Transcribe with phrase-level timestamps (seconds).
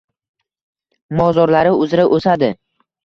[1.19, 2.51] Mozorlari uzra oʻsadi.